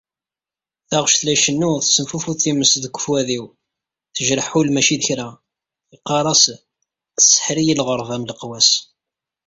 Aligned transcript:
Taɣect 0.89 1.21
la 1.25 1.31
icennu 1.35 1.71
tessenfufud 1.83 2.37
times 2.39 2.71
deg 2.83 2.93
wefwad-iw, 2.95 3.45
tejreḥ 4.15 4.47
ul 4.59 4.67
macci 4.71 4.95
d 4.99 5.01
kra. 5.07 5.29
Yeqqar-as: 5.91 6.43
tseḥr-iyi 7.17 7.75
lɣurba 7.79 8.15
m 8.21 8.27
leqwas… 8.29 8.69